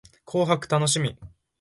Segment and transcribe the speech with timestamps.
[0.25, 1.15] 紅白楽しみ